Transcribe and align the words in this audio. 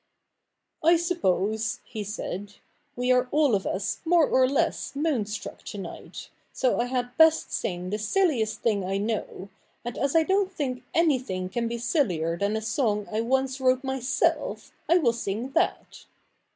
'I 0.83 0.97
suppose,' 0.97 1.79
he 1.85 2.03
said, 2.03 2.55
'we 2.95 3.11
are 3.11 3.27
all 3.29 3.53
of 3.53 3.67
us 3.67 3.99
more 4.03 4.27
or 4.27 4.49
less 4.49 4.95
moon 4.95 5.27
struck 5.27 5.61
to 5.65 5.77
night, 5.77 6.29
so 6.51 6.79
I 6.81 6.85
had 6.85 7.15
best 7.17 7.51
sing 7.51 7.91
the 7.91 7.99
silliest 7.99 8.63
thing 8.63 8.83
I 8.83 8.97
know; 8.97 9.49
and 9.85 9.99
as 9.99 10.15
1 10.15 10.25
dont 10.25 10.51
think 10.51 10.81
anything 10.95 11.49
can 11.49 11.67
be 11.67 11.77
sillier 11.77 12.35
than 12.35 12.57
a 12.57 12.61
song 12.63 13.07
I 13.11 13.21
once 13.21 13.61
wrote 13.61 13.83
myself, 13.83 14.71
I 14.89 14.97
will 14.97 15.13
sing 15.13 15.51
that.' 15.51 16.05